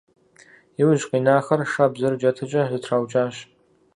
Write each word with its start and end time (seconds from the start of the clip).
Иужь 0.81 1.05
къинахэр 1.09 1.61
шабзэрэ 1.71 2.15
джатэкӏэ 2.19 2.61
зэтраукӏащ. 2.69 3.35